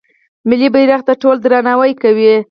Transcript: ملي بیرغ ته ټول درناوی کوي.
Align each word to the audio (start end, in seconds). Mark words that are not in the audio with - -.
ملي 0.49 0.67
بیرغ 0.73 1.01
ته 1.07 1.13
ټول 1.21 1.35
درناوی 1.43 1.93
کوي. 2.01 2.33